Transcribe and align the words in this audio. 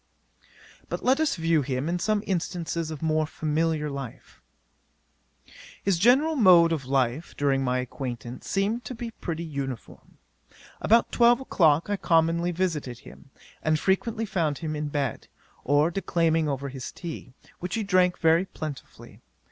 'But 0.89 1.03
let 1.05 1.19
us 1.19 1.35
view 1.35 1.61
him 1.61 1.87
in 1.87 1.99
some 1.99 2.23
instances 2.25 2.89
of 2.89 3.03
more 3.03 3.27
familiar 3.27 3.87
life. 3.87 4.41
'His 5.83 5.99
general 5.99 6.35
mode 6.35 6.71
of 6.71 6.85
life, 6.87 7.37
during 7.37 7.63
my 7.63 7.77
acquaintance, 7.77 8.47
seemed 8.49 8.83
to 8.85 8.95
be 8.95 9.11
pretty 9.11 9.43
uniform. 9.43 10.17
About 10.81 11.11
twelve 11.11 11.39
o'clock 11.39 11.87
I 11.87 11.97
commonly 11.97 12.49
visited 12.51 12.97
him, 13.01 13.29
and 13.61 13.77
frequently 13.77 14.25
found 14.25 14.57
him 14.57 14.75
in 14.75 14.87
bed, 14.87 15.27
or 15.63 15.91
declaiming 15.91 16.49
over 16.49 16.69
his 16.69 16.91
tea, 16.91 17.35
which 17.59 17.75
he 17.75 17.83
drank 17.83 18.17
very 18.17 18.45
plentifully. 18.47 19.21